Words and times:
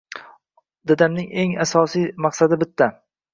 Dadamning 0.91 1.27
eng 1.43 1.53
asosiy 1.67 2.09
maqsadi 2.27 2.59
bitta. 2.65 2.89